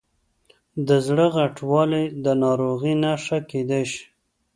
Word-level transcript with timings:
د 0.87 0.89
زړه 1.05 1.25
غټوالی 1.35 2.05
د 2.23 2.25
ناروغۍ 2.43 2.93
نښه 3.03 3.37
کېدای 3.51 3.83
شي. 3.91 4.03